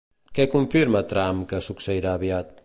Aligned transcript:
Què 0.37 0.47
confirma 0.53 1.03
Trump 1.11 1.45
que 1.53 1.61
succeirà 1.69 2.17
aviat? 2.21 2.59